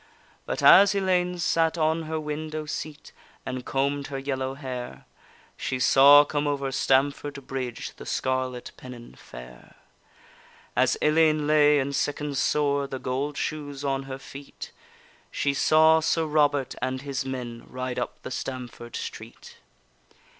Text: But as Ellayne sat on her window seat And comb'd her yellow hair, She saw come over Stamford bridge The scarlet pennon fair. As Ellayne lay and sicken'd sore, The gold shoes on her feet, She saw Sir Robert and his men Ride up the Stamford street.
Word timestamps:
But 0.47 0.63
as 0.63 0.95
Ellayne 0.95 1.37
sat 1.37 1.77
on 1.77 2.01
her 2.09 2.19
window 2.19 2.65
seat 2.65 3.11
And 3.45 3.63
comb'd 3.63 4.07
her 4.07 4.17
yellow 4.17 4.55
hair, 4.55 5.05
She 5.57 5.77
saw 5.79 6.25
come 6.25 6.47
over 6.47 6.71
Stamford 6.71 7.45
bridge 7.45 7.93
The 7.97 8.07
scarlet 8.07 8.71
pennon 8.77 9.13
fair. 9.13 9.75
As 10.75 10.97
Ellayne 11.03 11.45
lay 11.45 11.77
and 11.77 11.95
sicken'd 11.95 12.37
sore, 12.37 12.87
The 12.87 12.97
gold 12.97 13.37
shoes 13.37 13.85
on 13.85 14.01
her 14.09 14.17
feet, 14.17 14.71
She 15.29 15.53
saw 15.53 15.99
Sir 15.99 16.25
Robert 16.25 16.73
and 16.81 17.03
his 17.03 17.23
men 17.23 17.65
Ride 17.69 17.99
up 17.99 18.23
the 18.23 18.31
Stamford 18.31 18.95
street. 18.95 19.57